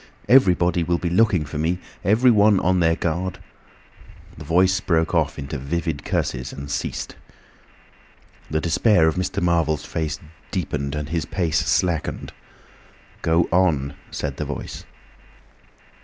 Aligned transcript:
Everybody 0.27 0.81
will 0.83 0.97
be 0.97 1.11
looking 1.11 1.45
for 1.45 1.59
me; 1.59 1.77
everyone 2.03 2.59
on 2.61 2.79
their 2.79 2.95
guard—" 2.95 3.37
The 4.35 4.43
Voice 4.43 4.79
broke 4.79 5.13
off 5.13 5.37
into 5.37 5.59
vivid 5.59 6.03
curses 6.03 6.51
and 6.51 6.71
ceased. 6.71 7.15
The 8.49 8.59
despair 8.59 9.07
of 9.07 9.13
Mr. 9.13 9.43
Marvel's 9.43 9.85
face 9.85 10.19
deepened, 10.49 10.95
and 10.95 11.09
his 11.09 11.25
pace 11.25 11.59
slackened. 11.67 12.33
"Go 13.21 13.47
on!" 13.51 13.93
said 14.09 14.37
the 14.37 14.45
Voice. 14.45 14.85